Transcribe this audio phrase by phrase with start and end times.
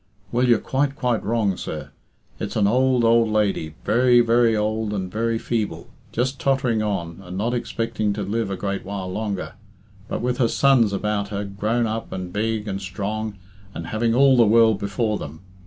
[0.31, 1.91] Well, you're quite, quite wrong, sir.
[2.39, 7.37] It's an old, old lady, very, very old, and very feeble, just tottering on, and
[7.37, 9.53] not expecting to live a great while longer,
[10.07, 13.37] but with her sons about her, grown up, and big, and strong,
[13.75, 15.41] and having all the world before them.